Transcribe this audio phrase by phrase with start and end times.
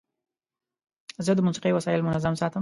[1.25, 2.59] زه د موسیقۍ وسایل منظم ساتم.